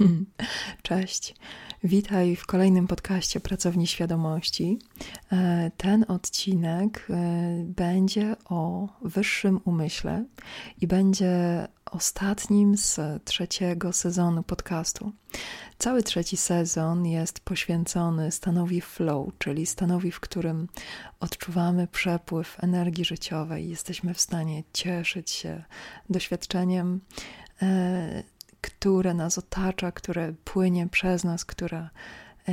Cześć. 0.82 1.34
Witaj 1.84 2.36
w 2.36 2.46
kolejnym 2.46 2.86
podcaście 2.86 3.40
Pracowni 3.40 3.86
Świadomości. 3.86 4.78
E, 5.32 5.70
ten 5.76 6.04
odcinek 6.08 7.06
e, 7.10 7.64
będzie 7.64 8.36
o 8.44 8.88
wyższym 9.02 9.60
umyśle 9.64 10.24
i 10.80 10.86
będzie 10.86 11.66
ostatnim 11.90 12.76
z 12.76 13.00
trzeciego 13.24 13.92
sezonu 13.92 14.42
podcastu. 14.42 15.12
Cały 15.78 16.02
trzeci 16.02 16.36
sezon 16.36 17.06
jest 17.06 17.40
poświęcony 17.40 18.32
stanowi 18.32 18.80
flow, 18.80 19.28
czyli 19.38 19.66
stanowi, 19.66 20.10
w 20.10 20.20
którym 20.20 20.68
odczuwamy 21.20 21.86
przepływ 21.86 22.56
energii 22.64 23.04
życiowej, 23.04 23.68
jesteśmy 23.68 24.14
w 24.14 24.20
stanie 24.20 24.62
cieszyć 24.72 25.30
się 25.30 25.64
doświadczeniem 26.10 27.00
e, 27.62 28.22
które 28.60 29.14
nas 29.14 29.38
otacza, 29.38 29.92
które 29.92 30.32
płynie 30.44 30.88
przez 30.88 31.24
nas, 31.24 31.44
która, 31.44 31.90
e, 32.48 32.52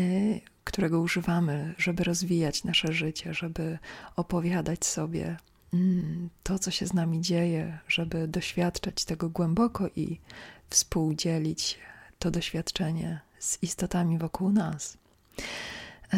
którego 0.64 1.00
używamy, 1.02 1.74
żeby 1.78 2.04
rozwijać 2.04 2.64
nasze 2.64 2.94
życie, 2.94 3.34
żeby 3.34 3.78
opowiadać 4.16 4.86
sobie 4.86 5.38
mm, 5.74 6.30
to, 6.44 6.60
co 6.60 6.72
się 6.72 6.88
z 6.88 6.94
nami 6.94 7.22
dzieje, 7.22 7.80
żeby 7.88 8.28
doświadczać 8.28 9.06
tego 9.06 9.30
głęboko 9.30 9.88
i 9.96 10.20
współdzielić 10.70 11.80
to 12.20 12.32
doświadczenie 12.32 13.20
z 13.40 13.64
istotami 13.64 14.18
wokół 14.18 14.52
nas. 14.52 14.98
E, 16.14 16.18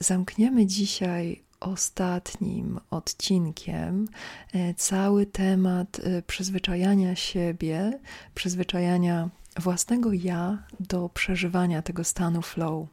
zamkniemy 0.00 0.66
dzisiaj 0.66 1.42
ostatnim 1.62 2.80
odcinkiem 2.90 4.08
e, 4.52 4.74
cały 4.74 5.26
temat 5.26 6.00
e, 6.04 6.22
przyzwyczajania 6.22 7.16
siebie, 7.16 8.00
przyzwyczajania 8.34 9.28
własnego 9.60 10.12
ja 10.12 10.58
do 10.80 11.08
przeżywania 11.08 11.82
tego 11.82 12.04
stanu 12.04 12.42
flow, 12.42 12.88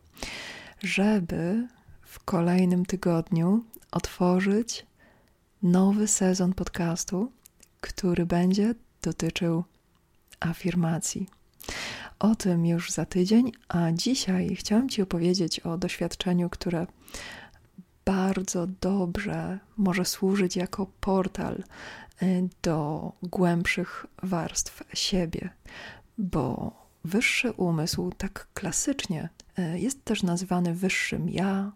żeby 0.84 1.68
w 2.02 2.20
kolejnym 2.20 2.86
tygodniu 2.86 3.64
otworzyć 3.92 4.86
nowy 5.64 6.08
sezon 6.08 6.54
podcastu, 6.54 7.32
który 7.82 8.26
będzie 8.26 8.76
dotyczył 9.02 9.64
afirmacji. 10.40 11.28
O 12.20 12.36
tym 12.36 12.66
już 12.66 12.92
za 12.92 13.06
tydzień, 13.06 13.52
a 13.68 13.92
dzisiaj 13.92 14.56
chciałam 14.56 14.90
Ci 14.90 15.02
opowiedzieć 15.02 15.60
o 15.60 15.78
doświadczeniu, 15.78 16.50
które 16.50 16.88
bardzo 18.10 18.68
dobrze 18.68 19.60
może 19.78 20.06
służyć 20.06 20.56
jako 20.56 20.88
portal 21.00 21.64
y, 22.24 22.50
do 22.62 23.12
głębszych 23.24 24.06
warstw 24.24 24.84
siebie, 24.94 25.50
bo 26.18 26.72
wyższy 27.04 27.52
umysł, 27.52 28.12
tak 28.18 28.48
klasycznie, 28.54 29.30
y, 29.60 29.80
jest 29.80 30.04
też 30.06 30.24
nazywany 30.24 30.74
wyższym 30.74 31.30
ja, 31.30 31.72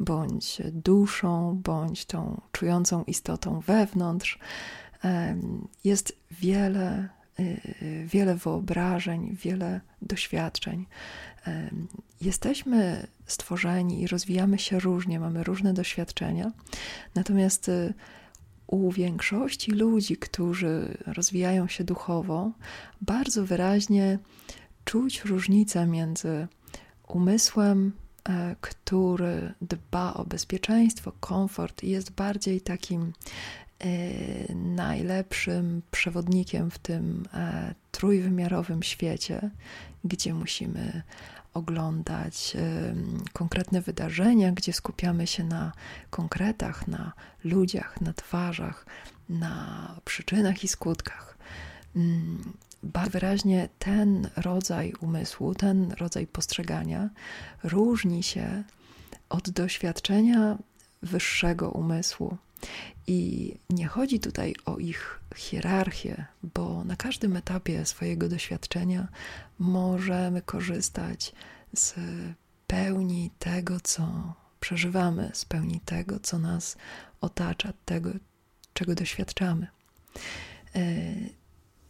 bądź 0.00 0.62
duszą, 0.72 1.60
bądź 1.64 2.04
tą 2.04 2.40
czującą 2.52 3.04
istotą 3.04 3.60
wewnątrz. 3.60 4.38
Jest 5.84 6.16
wiele, 6.30 7.08
y, 7.40 8.06
wiele 8.06 8.34
wyobrażeń, 8.34 9.36
wiele 9.36 9.80
doświadczeń. 10.02 10.86
Jesteśmy 12.20 13.06
stworzeni 13.28 14.02
i 14.02 14.06
rozwijamy 14.06 14.58
się 14.58 14.80
różnie, 14.80 15.20
mamy 15.20 15.44
różne 15.44 15.74
doświadczenia, 15.74 16.52
natomiast 17.14 17.68
y, 17.68 17.94
u 18.68 18.92
większości 18.92 19.72
ludzi, 19.72 20.16
którzy 20.16 20.98
rozwijają 21.06 21.68
się 21.68 21.84
duchowo, 21.84 22.52
bardzo 23.00 23.44
wyraźnie 23.44 24.18
czuć 24.84 25.24
różnicę 25.24 25.86
między 25.86 26.48
umysłem, 27.08 27.92
e, 28.28 28.56
który 28.60 29.54
dba 29.62 30.14
o 30.14 30.24
bezpieczeństwo, 30.24 31.12
komfort 31.20 31.84
i 31.84 31.90
jest 31.90 32.10
bardziej 32.10 32.60
takim 32.60 33.12
e, 33.78 34.54
najlepszym 34.54 35.82
przewodnikiem 35.90 36.70
w 36.70 36.78
tym 36.78 37.24
e, 37.34 37.74
trójwymiarowym 37.92 38.82
świecie, 38.82 39.50
gdzie 40.04 40.34
musimy 40.34 41.02
oglądać 41.58 42.56
konkretne 43.32 43.80
wydarzenia, 43.80 44.52
gdzie 44.52 44.72
skupiamy 44.72 45.26
się 45.26 45.44
na 45.44 45.72
konkretach, 46.10 46.88
na 46.88 47.12
ludziach, 47.44 48.00
na 48.00 48.12
twarzach, 48.12 48.86
na 49.28 49.94
przyczynach 50.04 50.64
i 50.64 50.68
skutkach. 50.68 51.38
Mm, 51.96 52.52
bardzo 52.82 53.10
wyraźnie 53.10 53.68
ten 53.78 54.28
rodzaj 54.36 54.92
umysłu, 55.00 55.54
ten 55.54 55.92
rodzaj 55.92 56.26
postrzegania 56.26 57.10
różni 57.64 58.22
się 58.22 58.62
od 59.28 59.50
doświadczenia 59.50 60.58
wyższego 61.02 61.70
umysłu. 61.70 62.36
I 63.06 63.54
nie 63.70 63.86
chodzi 63.86 64.20
tutaj 64.20 64.54
o 64.64 64.78
ich 64.78 65.20
hierarchię, 65.36 66.24
bo 66.42 66.84
na 66.84 66.96
każdym 66.96 67.36
etapie 67.36 67.86
swojego 67.86 68.28
doświadczenia 68.28 69.08
możemy 69.58 70.42
korzystać 70.42 71.32
z 71.74 71.94
pełni 72.66 73.30
tego, 73.38 73.80
co 73.80 74.34
przeżywamy, 74.60 75.30
z 75.34 75.44
pełni 75.44 75.80
tego, 75.84 76.20
co 76.20 76.38
nas 76.38 76.76
otacza, 77.20 77.72
tego, 77.84 78.10
czego 78.74 78.94
doświadczamy. 78.94 79.66
E, 80.76 80.80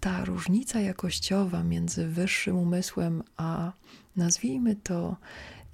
ta 0.00 0.24
różnica 0.24 0.80
jakościowa 0.80 1.62
między 1.62 2.06
wyższym 2.08 2.56
umysłem 2.56 3.22
a 3.36 3.72
nazwijmy 4.16 4.76
to 4.76 5.16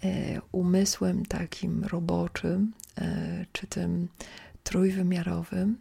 e, 0.04 0.41
umysłem 0.53 1.27
takim 1.27 1.84
roboczym, 1.84 2.72
e, 2.99 3.47
czy 3.53 3.66
tym 3.66 4.09
trójwymiarowym, 4.65 5.77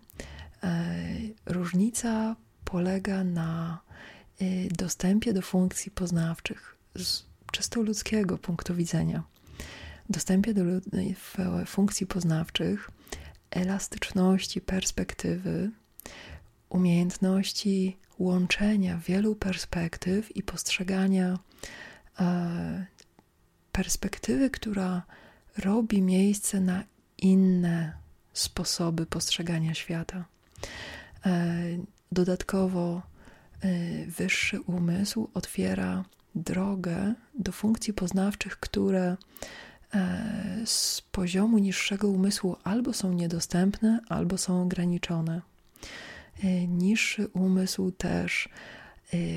różnica 1.46 2.36
polega 2.66 3.24
na 3.24 3.80
dostępie 4.72 5.34
do 5.34 5.42
funkcji 5.42 5.92
poznawczych 5.92 6.76
z 6.96 7.24
czysto 7.52 7.82
ludzkiego 7.82 8.38
punktu 8.38 8.76
widzenia. 8.76 9.24
Dostępie 10.10 10.54
do 10.54 10.64
funkcji 11.66 12.08
poznawczych, 12.08 12.90
elastyczności 13.52 14.62
perspektywy, 14.62 15.72
umiejętności 16.70 17.98
łączenia 18.20 18.98
wielu 18.98 19.36
perspektyw 19.36 20.36
i 20.36 20.44
postrzegania 20.44 21.40
e, 22.20 22.86
perspektywy, 23.72 24.50
która 24.50 25.04
robi 25.58 26.02
miejsce 26.02 26.60
na 26.60 26.84
inne 27.18 28.03
sposoby 28.34 29.06
postrzegania 29.06 29.74
świata. 29.74 30.26
E, 31.26 31.54
dodatkowo 32.12 33.02
e, 33.62 34.06
wyższy 34.06 34.62
umysł 34.62 35.30
otwiera 35.34 36.04
drogę 36.36 37.14
do 37.40 37.52
funkcji 37.52 37.94
poznawczych, 37.94 38.60
które 38.60 39.18
e, 39.94 40.58
z 40.66 41.02
poziomu 41.02 41.58
niższego 41.58 42.08
umysłu 42.08 42.56
albo 42.64 42.94
są 42.94 43.14
niedostępne, 43.14 44.00
albo 44.10 44.38
są 44.38 44.62
ograniczone. 44.62 45.42
Niższy 46.68 47.28
umysł 47.28 47.92
też 47.92 48.50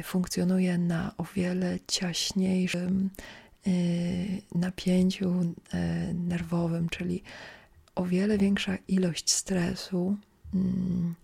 funkcjonuje 0.05 0.79
na 0.79 1.13
o 1.19 1.25
wiele 1.35 1.79
ciaśniejszym 1.87 3.11
napięciu 4.55 5.55
nerwowym, 6.15 6.89
czyli 6.89 7.23
o 7.97 8.05
wiele 8.05 8.39
większa 8.39 8.77
ilość 8.89 9.33
stresu 9.33 10.17
mm, 10.55 11.15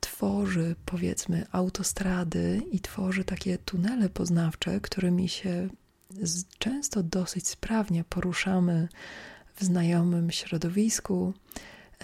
tworzy, 0.00 0.76
powiedzmy, 0.86 1.46
autostrady 1.52 2.60
i 2.70 2.80
tworzy 2.80 3.24
takie 3.24 3.58
tunele 3.58 4.08
poznawcze, 4.08 4.80
którymi 4.80 5.28
się 5.28 5.68
często 6.58 7.02
dosyć 7.02 7.48
sprawnie 7.48 8.04
poruszamy 8.04 8.88
w 9.54 9.64
znajomym 9.64 10.30
środowisku. 10.30 11.34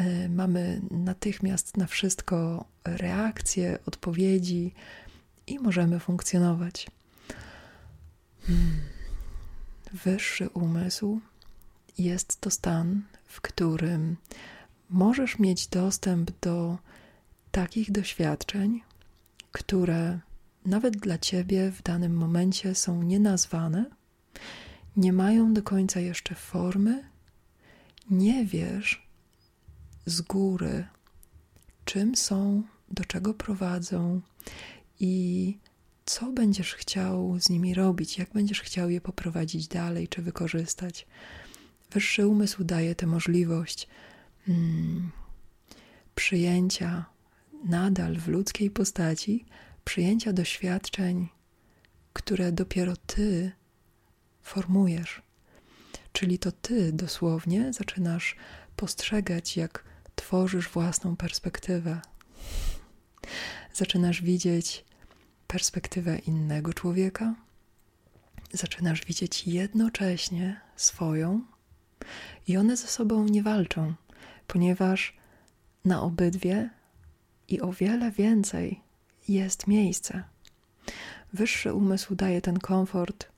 Y, 0.00 0.28
mamy 0.28 0.80
natychmiast 0.90 1.76
na 1.76 1.86
wszystko 1.86 2.64
reakcje, 2.84 3.78
odpowiedzi 3.86 4.74
i 5.46 5.58
możemy 5.58 6.00
funkcjonować. 6.00 6.86
Hmm. 8.42 8.80
Wyższy 9.92 10.48
umysł 10.48 11.20
jest 11.98 12.40
to 12.40 12.50
stan, 12.50 13.02
w 13.24 13.40
którym 13.40 14.16
możesz 14.90 15.38
mieć 15.38 15.66
dostęp 15.66 16.30
do 16.40 16.78
takich 17.50 17.92
doświadczeń, 17.92 18.82
które 19.52 20.20
nawet 20.66 20.96
dla 20.96 21.18
ciebie 21.18 21.70
w 21.70 21.82
danym 21.82 22.16
momencie 22.16 22.74
są 22.74 23.02
nienazwane, 23.02 23.84
nie 24.96 25.12
mają 25.12 25.54
do 25.54 25.62
końca 25.62 26.00
jeszcze 26.00 26.34
formy, 26.34 27.04
nie 28.10 28.44
wiesz 28.46 29.08
z 30.06 30.20
góry, 30.20 30.86
czym 31.84 32.16
są, 32.16 32.62
do 32.90 33.04
czego 33.04 33.34
prowadzą 33.34 34.20
i 35.00 35.58
co 36.06 36.32
będziesz 36.32 36.74
chciał 36.74 37.40
z 37.40 37.50
nimi 37.50 37.74
robić, 37.74 38.18
jak 38.18 38.32
będziesz 38.32 38.60
chciał 38.60 38.90
je 38.90 39.00
poprowadzić 39.00 39.68
dalej 39.68 40.08
czy 40.08 40.22
wykorzystać. 40.22 41.06
Wyższy 41.90 42.26
umysł 42.26 42.64
daje 42.64 42.94
tę 42.94 43.06
możliwość 43.06 43.88
hmm, 44.46 45.10
przyjęcia 46.14 47.04
nadal 47.64 48.16
w 48.16 48.28
ludzkiej 48.28 48.70
postaci, 48.70 49.44
przyjęcia 49.84 50.32
doświadczeń, 50.32 51.28
które 52.12 52.52
dopiero 52.52 52.96
ty 52.96 53.52
formujesz. 54.42 55.22
Czyli 56.12 56.38
to 56.38 56.52
ty 56.52 56.92
dosłownie 56.92 57.72
zaczynasz 57.72 58.36
postrzegać, 58.76 59.56
jak 59.56 59.84
tworzysz 60.14 60.68
własną 60.68 61.16
perspektywę. 61.16 62.00
Zaczynasz 63.72 64.22
widzieć 64.22 64.84
perspektywę 65.46 66.18
innego 66.18 66.74
człowieka, 66.74 67.34
zaczynasz 68.52 69.04
widzieć 69.04 69.46
jednocześnie 69.46 70.60
swoją, 70.76 71.40
i 72.48 72.56
one 72.56 72.76
ze 72.76 72.86
sobą 72.86 73.24
nie 73.24 73.42
walczą, 73.42 73.94
ponieważ 74.46 75.16
na 75.84 76.02
obydwie 76.02 76.70
i 77.48 77.60
o 77.60 77.72
wiele 77.72 78.10
więcej 78.10 78.80
jest 79.28 79.66
miejsce. 79.66 80.24
Wyższy 81.32 81.74
umysł 81.74 82.14
daje 82.14 82.40
ten 82.40 82.58
komfort 82.58 83.28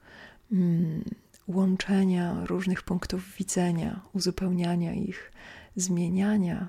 mm, 0.52 1.04
łączenia 1.48 2.46
różnych 2.46 2.82
punktów 2.82 3.34
widzenia, 3.36 4.00
uzupełniania 4.12 4.92
ich, 4.92 5.32
zmieniania 5.76 6.68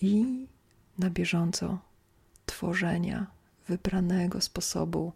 i 0.00 0.46
na 0.98 1.10
bieżąco 1.10 1.78
tworzenia 2.46 3.26
wybranego 3.68 4.40
sposobu 4.40 5.12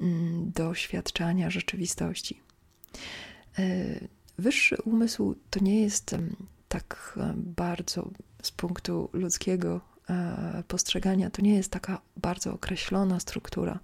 mm, 0.00 0.52
doświadczania 0.52 1.50
rzeczywistości. 1.50 2.40
Wyższy 4.38 4.76
umysł 4.84 5.34
to 5.50 5.60
nie 5.60 5.82
jest 5.82 6.16
tak 6.68 7.18
bardzo 7.36 8.10
z 8.42 8.50
punktu 8.50 9.10
ludzkiego 9.12 9.80
e, 10.10 10.62
postrzegania, 10.68 11.30
to 11.30 11.42
nie 11.42 11.54
jest 11.54 11.70
taka 11.70 12.00
bardzo 12.16 12.52
określona 12.52 13.20
struktura. 13.20 13.78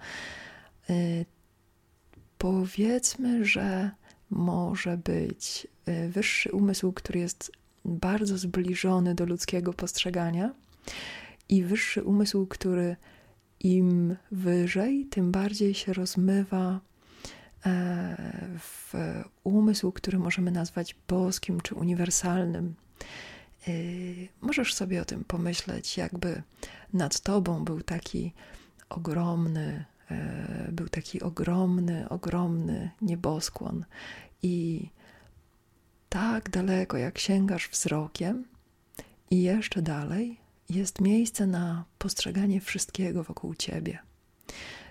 Powiedzmy, 2.38 3.44
że 3.44 3.90
może 4.30 4.96
być 4.96 5.66
wyższy 6.08 6.52
umysł, 6.52 6.92
który 6.92 7.20
jest 7.20 7.52
bardzo 7.84 8.38
zbliżony 8.38 9.14
do 9.14 9.26
ludzkiego 9.26 9.72
postrzegania, 9.72 10.54
i 11.48 11.62
wyższy 11.62 12.02
umysł, 12.02 12.46
który 12.46 12.96
im 13.60 14.16
wyżej, 14.30 15.06
tym 15.06 15.32
bardziej 15.32 15.74
się 15.74 15.92
rozmywa 15.92 16.80
w 18.58 18.94
umysł, 19.44 19.92
który 19.92 20.18
możemy 20.18 20.50
nazwać 20.50 20.96
boskim 21.08 21.60
czy 21.60 21.74
uniwersalnym. 21.74 22.74
E, 23.68 23.72
możesz 24.40 24.74
sobie 24.74 25.02
o 25.02 25.04
tym 25.04 25.24
pomyśleć, 25.24 25.96
jakby 25.96 26.42
nad 26.92 27.20
tobą 27.20 27.64
był 27.64 27.82
taki 27.82 28.32
ogromny, 28.88 29.84
e, 30.10 30.68
był 30.72 30.88
taki 30.88 31.22
ogromny, 31.22 32.08
ogromny 32.08 32.90
nieboskłon 33.02 33.84
i 34.42 34.88
tak 36.08 36.50
daleko, 36.50 36.96
jak 36.96 37.18
sięgasz 37.18 37.68
wzrokiem, 37.68 38.44
i 39.30 39.42
jeszcze 39.42 39.82
dalej, 39.82 40.40
jest 40.70 41.00
miejsce 41.00 41.46
na 41.46 41.84
postrzeganie 41.98 42.60
wszystkiego 42.60 43.24
wokół 43.24 43.54
ciebie. 43.54 43.98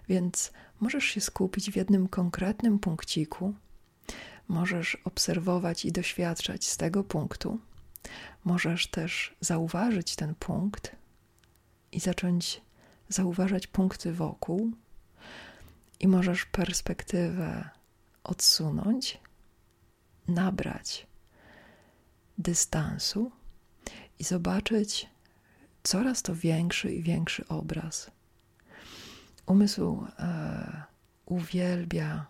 Więc 0.10 0.52
możesz 0.80 1.06
się 1.06 1.22
skupić 1.22 1.72
w 1.72 1.76
jednym 1.76 2.08
konkretnym 2.08 2.80
punkciku, 2.80 3.54
możesz 4.48 4.98
obserwować 5.06 5.86
i 5.86 5.92
doświadczać 5.92 6.66
z 6.68 6.78
tego 6.78 7.04
punktu, 7.04 7.60
możesz 8.44 8.88
też 8.88 9.36
zauważyć 9.40 10.16
ten 10.16 10.36
punkt 10.36 10.96
i 11.92 12.00
zacząć 12.00 12.62
zauważać 13.10 13.68
punkty 13.68 14.14
wokół, 14.14 14.72
i 16.04 16.08
możesz 16.08 16.46
perspektywę 16.46 17.70
odsunąć, 18.24 19.20
nabrać 20.28 21.08
dystansu 22.38 23.32
i 24.20 24.24
zobaczyć 24.24 25.10
coraz 25.84 26.22
to 26.22 26.36
większy 26.36 26.94
i 26.94 27.04
większy 27.04 27.48
obraz. 27.48 28.12
Umysł 29.46 30.06
e, 30.20 30.84
uwielbia 31.26 32.26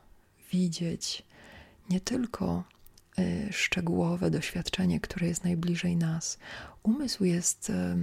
widzieć 0.52 1.26
nie 1.90 2.02
tylko 2.02 2.64
e, 3.18 3.54
szczegółowe 3.54 4.32
doświadczenie, 4.32 5.00
które 5.00 5.28
jest 5.28 5.44
najbliżej 5.44 5.98
nas. 5.98 6.38
Umysł 6.84 7.24
jest 7.24 7.70
e, 7.70 7.98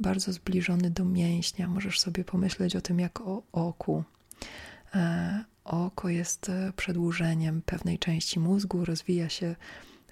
bardzo 0.00 0.32
zbliżony 0.32 0.90
do 0.90 1.04
mięśnia. 1.04 1.68
Możesz 1.68 2.00
sobie 2.00 2.24
pomyśleć 2.24 2.76
o 2.76 2.80
tym 2.80 3.00
jak 3.00 3.20
o 3.20 3.42
oku. 3.52 4.04
E, 4.94 5.44
oko 5.64 6.08
jest 6.08 6.48
e, 6.48 6.72
przedłużeniem 6.76 7.62
pewnej 7.62 7.98
części 7.98 8.40
mózgu, 8.40 8.84
rozwija 8.84 9.28
się 9.28 9.56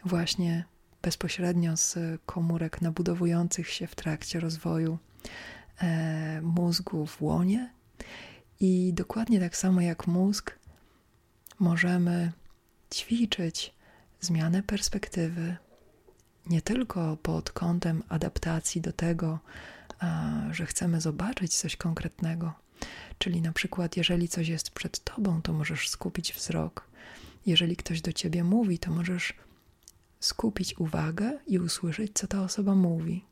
właśnie 0.05 0.65
bezpośrednio 1.03 1.77
z 1.77 1.99
komórek 2.27 2.83
nabudowujących 2.83 3.69
się 3.69 3.87
w 3.87 3.95
trakcie 3.95 4.41
rozwoju 4.41 4.99
e, 5.81 6.41
mózgu 6.43 7.07
w 7.07 7.23
łonie. 7.23 7.71
I 8.65 8.93
dokładnie 8.95 9.41
tak 9.41 9.57
samo 9.57 9.81
jak 9.81 10.07
mózg, 10.07 10.59
możemy 11.59 12.33
ćwiczyć 12.95 13.75
zmianę 14.21 14.63
perspektywy, 14.63 15.57
nie 16.47 16.63
tylko 16.63 17.17
pod 17.17 17.51
kątem 17.51 18.03
adaptacji 18.09 18.81
do 18.81 18.93
tego, 18.93 19.39
że 20.51 20.67
chcemy 20.67 21.01
zobaczyć 21.01 21.55
coś 21.55 21.77
konkretnego. 21.77 22.53
Czyli 23.19 23.41
na 23.41 23.53
przykład, 23.53 23.97
jeżeli 23.97 24.29
coś 24.29 24.49
jest 24.49 24.71
przed 24.71 25.05
tobą, 25.05 25.43
to 25.43 25.53
możesz 25.53 25.89
skupić 25.89 26.33
wzrok. 26.33 26.89
Jeżeli 27.47 27.77
ktoś 27.77 28.01
do 28.01 28.13
ciebie 28.13 28.45
mówi, 28.45 28.79
to 28.79 28.91
możesz 28.91 29.35
skupić 30.21 30.79
uwagę 30.79 31.39
i 31.47 31.59
usłyszeć, 31.59 32.13
co 32.15 32.27
ta 32.27 32.43
osoba 32.43 32.75
mówi. 32.75 33.25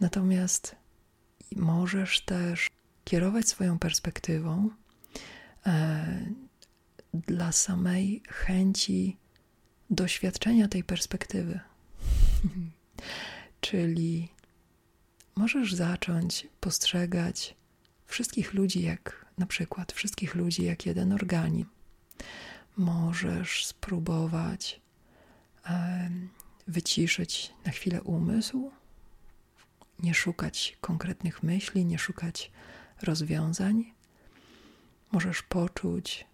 Natomiast 0.00 0.76
możesz 1.56 2.20
też 2.20 2.70
kierować 3.08 3.48
swoją 3.48 3.78
perspektywą 3.78 4.70
e, 5.66 6.26
dla 7.14 7.52
samej 7.52 8.22
chęci 8.28 9.16
doświadczenia 9.90 10.68
tej 10.68 10.84
perspektywy. 10.84 11.60
Czyli 13.60 14.28
możesz 15.36 15.74
zacząć 15.74 16.46
postrzegać 16.60 17.54
wszystkich 18.06 18.54
ludzi 18.54 18.82
jak 18.82 19.26
na 19.38 19.46
przykład 19.46 19.92
wszystkich 19.92 20.34
ludzi 20.34 20.64
jak 20.64 20.86
jeden 20.86 21.12
organizm. 21.12 21.68
Możesz 22.76 23.66
spróbować 23.66 24.80
wyciszyć 26.66 27.52
na 27.64 27.72
chwilę 27.72 28.02
umysł, 28.02 28.70
nie 29.98 30.14
szukać 30.14 30.76
konkretnych 30.80 31.42
myśli, 31.42 31.84
nie 31.84 31.98
szukać 31.98 32.50
rozwiązań. 33.02 33.94
Możesz 35.12 35.42
poczuć, 35.42 36.26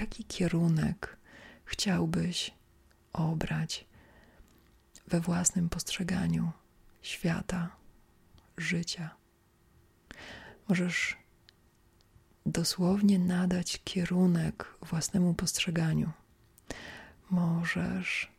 jaki 0.00 0.24
kierunek 0.24 1.16
chciałbyś 1.64 2.54
obrać 3.12 3.86
we 5.06 5.20
własnym 5.20 5.68
postrzeganiu 5.68 6.50
świata, 7.02 7.76
życia. 8.56 9.10
Możesz 10.68 11.16
dosłownie 12.46 13.18
nadać 13.18 13.80
kierunek 13.84 14.74
własnemu 14.82 15.34
postrzeganiu 15.34 16.12
możesz 17.30 18.30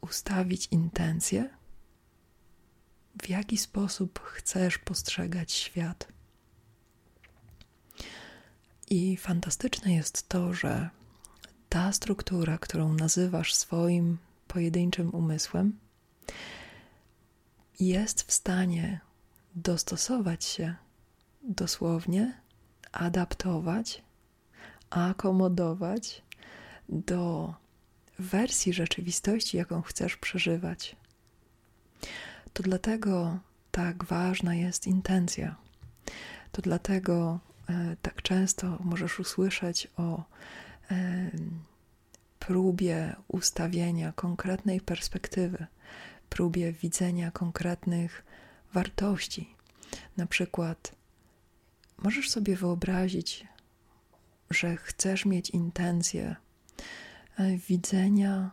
ustawić 0.00 0.68
intencję, 0.70 1.55
w 3.22 3.28
jaki 3.28 3.58
sposób 3.58 4.20
chcesz 4.20 4.78
postrzegać 4.78 5.52
świat. 5.52 6.08
I 8.90 9.16
fantastyczne 9.16 9.94
jest 9.94 10.28
to, 10.28 10.54
że 10.54 10.90
ta 11.68 11.92
struktura, 11.92 12.58
którą 12.58 12.92
nazywasz 12.92 13.54
swoim 13.54 14.18
pojedynczym 14.48 15.14
umysłem, 15.14 15.78
jest 17.80 18.22
w 18.22 18.32
stanie 18.32 19.00
dostosować 19.54 20.44
się 20.44 20.74
dosłownie, 21.42 22.40
adaptować, 22.92 24.02
akomodować 24.90 26.22
do 26.88 27.54
wersji 28.18 28.72
rzeczywistości, 28.72 29.56
jaką 29.56 29.82
chcesz 29.82 30.16
przeżywać. 30.16 30.96
To 32.56 32.62
dlatego 32.62 33.38
tak 33.70 34.04
ważna 34.04 34.54
jest 34.54 34.86
intencja. 34.86 35.56
To 36.52 36.62
dlatego 36.62 37.40
e, 37.68 37.96
tak 38.02 38.22
często 38.22 38.78
możesz 38.80 39.20
usłyszeć 39.20 39.88
o 39.96 40.24
e, 40.90 41.30
próbie 42.38 43.16
ustawienia 43.28 44.12
konkretnej 44.12 44.80
perspektywy, 44.80 45.66
próbie 46.28 46.72
widzenia 46.72 47.30
konkretnych 47.30 48.24
wartości. 48.72 49.54
Na 50.16 50.26
przykład, 50.26 50.94
możesz 51.98 52.30
sobie 52.30 52.56
wyobrazić, 52.56 53.46
że 54.50 54.76
chcesz 54.76 55.24
mieć 55.24 55.50
intencję 55.50 56.36
e, 57.38 57.56
widzenia 57.56 58.50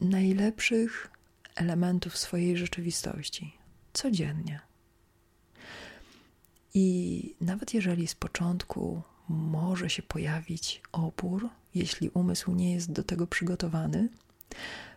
najlepszych 0.00 1.10
elementów 1.54 2.18
swojej 2.18 2.56
rzeczywistości 2.56 3.58
codziennie. 3.92 4.60
I 6.74 7.36
nawet 7.40 7.74
jeżeli 7.74 8.06
z 8.06 8.14
początku 8.14 9.02
może 9.28 9.90
się 9.90 10.02
pojawić 10.02 10.82
opór, 10.92 11.48
jeśli 11.74 12.10
umysł 12.10 12.52
nie 12.52 12.72
jest 12.72 12.92
do 12.92 13.02
tego 13.02 13.26
przygotowany, 13.26 14.08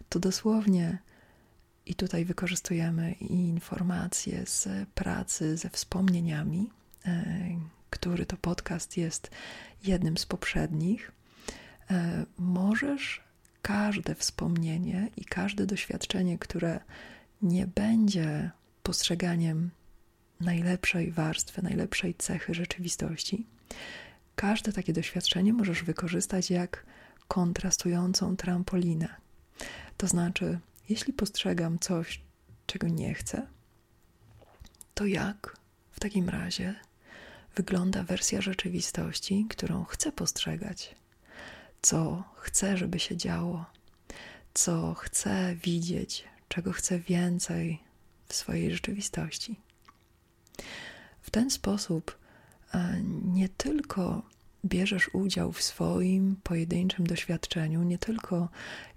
to 0.09 0.19
dosłownie 0.19 0.97
i 1.85 1.95
tutaj 1.95 2.25
wykorzystujemy 2.25 3.11
informacje 3.11 4.45
z 4.45 4.89
pracy 4.89 5.57
ze 5.57 5.69
wspomnieniami, 5.69 6.69
e, 7.05 7.35
który 7.89 8.25
to 8.25 8.37
podcast 8.37 8.97
jest 8.97 9.31
jednym 9.83 10.17
z 10.17 10.25
poprzednich. 10.25 11.11
E, 11.91 12.25
możesz 12.37 13.26
każde 13.61 14.15
wspomnienie 14.15 15.09
i 15.17 15.25
każde 15.25 15.65
doświadczenie, 15.65 16.37
które 16.37 16.79
nie 17.41 17.67
będzie 17.67 18.51
postrzeganiem 18.83 19.69
najlepszej 20.39 21.11
warstwy, 21.11 21.61
najlepszej 21.61 22.15
cechy 22.15 22.53
rzeczywistości, 22.53 23.45
każde 24.35 24.73
takie 24.73 24.93
doświadczenie 24.93 25.53
możesz 25.53 25.83
wykorzystać 25.83 26.49
jak 26.49 26.85
kontrastującą 27.27 28.37
trampolinę. 28.37 29.15
To 29.97 30.07
znaczy, 30.07 30.59
jeśli 30.89 31.13
postrzegam 31.13 31.79
coś, 31.79 32.21
czego 32.65 32.87
nie 32.87 33.13
chcę, 33.13 33.47
to 34.93 35.05
jak 35.05 35.57
w 35.91 35.99
takim 35.99 36.29
razie 36.29 36.75
wygląda 37.55 38.03
wersja 38.03 38.41
rzeczywistości, 38.41 39.45
którą 39.49 39.83
chcę 39.83 40.11
postrzegać? 40.11 40.95
Co 41.81 42.23
chcę, 42.35 42.77
żeby 42.77 42.99
się 42.99 43.17
działo? 43.17 43.65
Co 44.53 44.93
chcę 44.93 45.55
widzieć? 45.55 46.23
Czego 46.47 46.71
chcę 46.71 46.99
więcej 46.99 47.79
w 48.27 48.33
swojej 48.33 48.71
rzeczywistości? 48.71 49.59
W 51.21 51.29
ten 51.29 51.49
sposób 51.49 52.17
e, 52.73 53.01
nie 53.25 53.49
tylko 53.49 54.21
bierzesz 54.65 55.09
udział 55.13 55.51
w 55.51 55.61
swoim 55.61 56.35
pojedynczym 56.43 57.07
doświadczeniu, 57.07 57.83
nie 57.83 57.97
tylko 57.97 58.49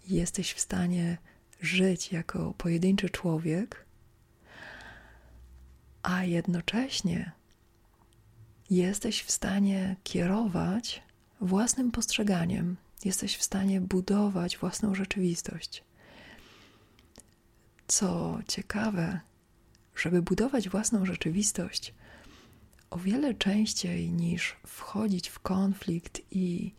jesteś 0.08 0.52
w 0.52 0.60
stanie 0.60 1.18
żyć 1.60 2.12
jako 2.12 2.54
pojedynczy 2.58 3.10
człowiek, 3.10 3.84
a 6.02 6.24
jednocześnie 6.24 7.32
jesteś 8.70 9.22
w 9.22 9.30
stanie 9.30 9.96
kierować 10.04 11.02
własnym 11.40 11.90
postrzeganiem, 11.90 12.76
jesteś 13.04 13.36
w 13.36 13.42
stanie 13.42 13.80
budować 13.80 14.58
własną 14.58 14.94
rzeczywistość. 14.94 15.84
Co 17.86 18.38
ciekawe, 18.48 19.20
żeby 19.96 20.22
budować 20.22 20.68
własną 20.68 21.06
rzeczywistość, 21.06 21.94
o 22.90 22.98
wiele 22.98 23.34
częściej 23.34 24.12
niż 24.12 24.56
wchodzić 24.66 25.28
w 25.28 25.38
konflikt 25.38 26.20
i 26.30 26.74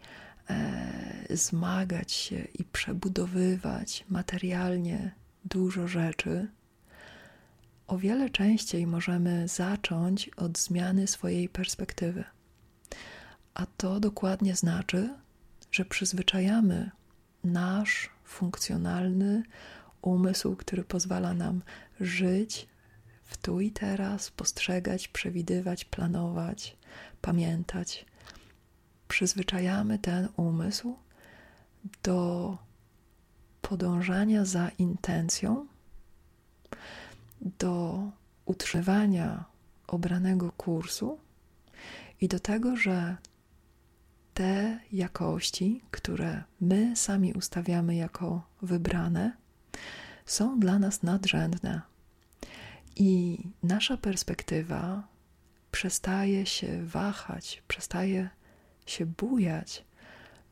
e, 0.49 1.37
zmagać 1.37 2.11
się 2.11 2.47
i 2.59 2.63
przebudowywać 2.63 4.05
materialnie 4.09 5.11
dużo 5.45 5.87
rzeczy, 5.87 6.47
o 7.87 7.97
wiele 7.97 8.29
częściej 8.29 8.87
możemy 8.87 9.47
zacząć 9.47 10.29
od 10.29 10.57
zmiany 10.57 11.07
swojej 11.07 11.49
perspektywy. 11.49 12.23
A 13.53 13.65
to 13.65 13.99
dokładnie 13.99 14.55
znaczy, 14.55 15.09
że 15.71 15.85
przyzwyczajamy 15.85 16.91
nasz 17.43 18.09
funkcjonalny 18.23 19.43
umysł, 20.01 20.55
który 20.55 20.83
pozwala 20.83 21.33
nam 21.33 21.61
żyć 21.99 22.67
w 23.23 23.37
tu 23.37 23.61
i 23.61 23.71
teraz, 23.71 24.31
postrzegać, 24.31 25.07
przewidywać, 25.07 25.85
planować, 25.85 26.77
pamiętać. 27.21 28.05
Przyzwyczajamy 29.07 29.99
ten 29.99 30.27
umysł 30.37 30.95
do 32.03 32.57
podążania 33.61 34.45
za 34.45 34.69
intencją, 34.69 35.67
do 37.59 37.99
utrzymywania 38.45 39.45
obranego 39.87 40.51
kursu 40.51 41.19
i 42.21 42.27
do 42.27 42.39
tego, 42.39 42.75
że 42.75 43.17
te 44.41 44.79
jakości, 44.91 45.81
które 45.91 46.43
my 46.61 46.95
sami 46.95 47.33
ustawiamy 47.33 47.95
jako 47.95 48.41
wybrane, 48.61 49.37
są 50.25 50.59
dla 50.59 50.79
nas 50.79 51.03
nadrzędne. 51.03 51.81
I 52.95 53.39
nasza 53.63 53.97
perspektywa 53.97 55.07
przestaje 55.71 56.45
się 56.45 56.85
wahać, 56.85 57.63
przestaje 57.67 58.29
się 58.85 59.05
bujać 59.05 59.85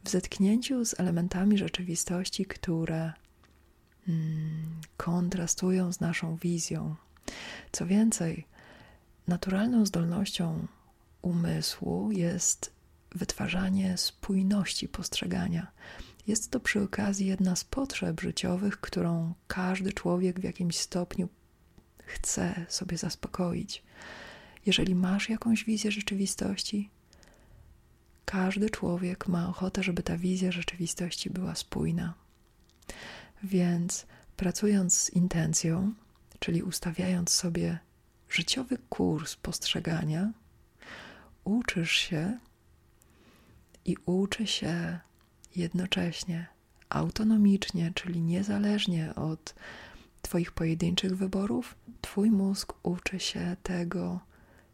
w 0.04 0.10
zetknięciu 0.10 0.86
z 0.86 1.00
elementami 1.00 1.58
rzeczywistości, 1.58 2.46
które 2.46 3.14
mm, 4.08 4.82
kontrastują 4.98 5.94
z 5.94 6.00
naszą 6.00 6.36
wizją. 6.36 6.96
Co 7.72 7.86
więcej, 7.86 8.46
naturalną 9.28 9.86
zdolnością 9.86 10.68
umysłu 11.22 12.12
jest 12.12 12.79
wytwarzanie 13.16 13.98
spójności 13.98 14.88
postrzegania. 14.88 15.72
Jest 16.28 16.52
to 16.52 16.60
przy 16.60 16.82
okazji 16.82 17.28
jedna 17.28 17.56
z 17.56 17.64
potrzeb 17.64 18.22
życiowych, 18.22 18.82
którą 18.82 19.34
każdy 19.48 19.94
człowiek 19.94 20.40
w 20.40 20.44
jakimś 20.44 20.78
stopniu 20.78 21.30
chce 22.06 22.66
sobie 22.70 22.98
zaspokoić. 22.98 23.84
Jeżeli 24.66 24.96
masz 24.96 25.30
jakąś 25.30 25.66
wizję 25.66 25.92
rzeczywistości, 25.92 26.90
każdy 28.26 28.70
człowiek 28.70 29.28
ma 29.28 29.50
ochotę, 29.50 29.84
żeby 29.84 30.04
ta 30.04 30.18
wizja 30.18 30.52
rzeczywistości 30.52 31.30
była 31.30 31.56
spójna. 31.56 32.14
Więc 33.44 34.06
pracując 34.38 34.94
z 34.98 35.10
intencją, 35.10 35.94
czyli 36.40 36.64
ustawiając 36.64 37.30
sobie 37.30 37.80
życiowy 38.30 38.78
kurs 38.90 39.36
postrzegania, 39.36 40.32
uczysz 41.44 41.92
się 41.92 42.38
i 43.90 43.98
uczy 44.06 44.48
się 44.48 45.00
jednocześnie 45.56 46.48
autonomicznie, 46.90 47.92
czyli 47.96 48.22
niezależnie 48.22 49.16
od 49.16 49.56
Twoich 50.22 50.52
pojedynczych 50.52 51.18
wyborów, 51.18 51.76
Twój 52.02 52.32
mózg 52.32 52.74
uczy 52.84 53.20
się 53.20 53.56
tego 53.64 54.20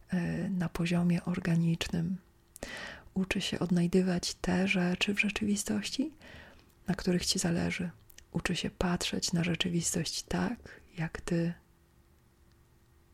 e, 0.10 0.50
na 0.50 0.70
poziomie 0.70 1.26
organicznym. 1.26 2.18
Uczy 3.14 3.42
się 3.42 3.60
odnajdywać 3.60 4.34
te 4.34 4.68
rzeczy 4.68 5.14
w 5.14 5.20
rzeczywistości, 5.20 6.12
na 6.88 6.96
których 6.96 7.26
Ci 7.26 7.40
zależy. 7.40 7.90
Uczy 8.32 8.56
się 8.56 8.70
patrzeć 8.70 9.34
na 9.34 9.44
rzeczywistość 9.44 10.24
tak, 10.24 10.82
jak 10.98 11.22
Ty 11.22 11.54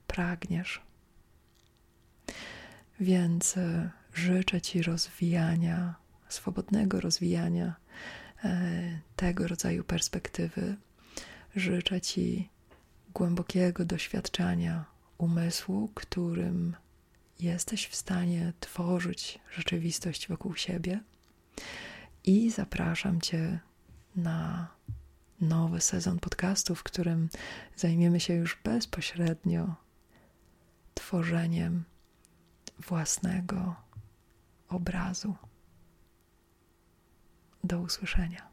pragniesz. 0.07 0.81
Więc 2.99 3.57
e, 3.57 4.00
życzę 4.13 4.61
Ci 4.61 4.81
rozwijania, 4.81 5.95
swobodnego 6.29 7.01
rozwijania 7.01 7.75
e, 8.43 8.99
tego 9.15 9.47
rodzaju 9.47 9.83
perspektywy. 9.83 10.75
Życzę 11.55 12.01
Ci 12.01 12.49
głębokiego 13.13 13.85
doświadczenia 13.85 14.85
umysłu, 15.17 15.91
którym 15.95 16.75
jesteś 17.39 17.87
w 17.87 17.95
stanie 17.95 18.53
tworzyć 18.59 19.39
rzeczywistość 19.51 20.27
wokół 20.27 20.55
siebie. 20.55 20.99
I 22.23 22.51
zapraszam 22.51 23.21
Cię 23.21 23.59
na 24.15 24.67
nowy 25.41 25.81
sezon 25.81 26.19
podcastu, 26.19 26.75
w 26.75 26.83
którym 26.83 27.29
zajmiemy 27.75 28.19
się 28.19 28.33
już 28.33 28.57
bezpośrednio 28.63 29.75
tworzeniem 30.93 31.83
własnego 32.79 33.75
obrazu. 34.73 35.35
Do 37.63 37.79
usłyszenia. 37.79 38.50